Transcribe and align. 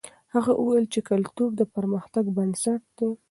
هغه 0.33 0.51
وویل 0.55 0.85
چې 0.93 0.99
کلتور 1.09 1.49
د 1.59 1.61
پرمختګ 1.75 2.25
بنسټ 2.37 2.81
دی. 2.97 3.09